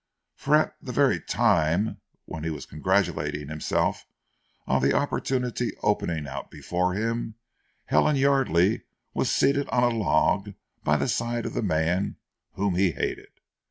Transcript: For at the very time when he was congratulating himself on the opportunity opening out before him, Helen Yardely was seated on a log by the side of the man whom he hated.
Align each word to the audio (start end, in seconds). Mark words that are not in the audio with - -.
For 0.35 0.55
at 0.55 0.75
the 0.81 0.91
very 0.91 1.19
time 1.21 2.01
when 2.25 2.43
he 2.43 2.49
was 2.49 2.65
congratulating 2.65 3.49
himself 3.49 4.07
on 4.65 4.81
the 4.81 4.95
opportunity 4.95 5.73
opening 5.83 6.27
out 6.27 6.49
before 6.49 6.95
him, 6.95 7.35
Helen 7.85 8.15
Yardely 8.15 8.81
was 9.13 9.29
seated 9.29 9.69
on 9.69 9.83
a 9.83 9.89
log 9.95 10.55
by 10.83 10.97
the 10.97 11.07
side 11.07 11.45
of 11.45 11.53
the 11.53 11.61
man 11.61 12.15
whom 12.53 12.73
he 12.73 12.93
hated. 12.93 13.29